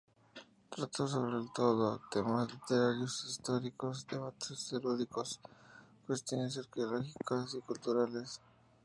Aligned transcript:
Trató 0.71 1.07
sobre 1.07 1.37
todo 1.53 2.01
temas 2.09 2.51
literarios, 2.51 3.23
históricos, 3.29 4.07
debates 4.07 4.73
eruditos, 4.73 5.39
cuestiones 6.07 6.57
arqueológicas 6.57 7.53
y 7.53 7.59
culturales. 7.61 8.41